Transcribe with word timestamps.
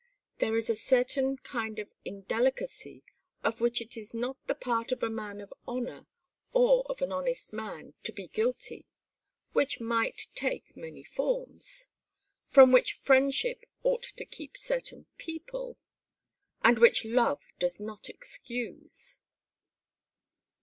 There 0.39 0.57
is 0.57 0.67
a 0.67 0.73
certain 0.75 1.37
kind 1.37 1.77
of 1.77 1.93
indelicacy 2.03 3.03
of 3.43 3.61
which 3.61 3.79
it 3.81 3.95
is 3.95 4.15
not 4.15 4.35
the 4.47 4.55
part 4.55 4.91
of 4.91 5.03
a 5.03 5.11
man 5.11 5.39
of 5.39 5.53
honor 5.67 6.07
or 6.53 6.83
of 6.89 7.03
an 7.03 7.11
honest 7.11 7.53
man 7.53 7.93
to 8.01 8.11
be 8.11 8.27
guilty 8.27 8.87
which 9.53 9.79
might 9.79 10.25
take 10.33 10.75
many 10.75 11.03
forms 11.03 11.85
from 12.49 12.71
which 12.71 12.93
friendship 12.93 13.63
ought 13.83 14.01
to 14.17 14.25
keep 14.25 14.57
certain 14.57 15.05
people 15.19 15.77
and 16.63 16.79
which 16.79 17.05
love 17.05 17.43
does 17.59 17.79
not 17.79 18.09
excuse." 18.09 19.19